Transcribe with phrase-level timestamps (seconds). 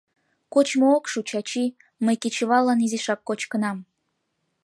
[0.53, 1.65] —Кочмо ок шу, Чачи,
[2.05, 3.77] мый кечываллан изишак кочкынам.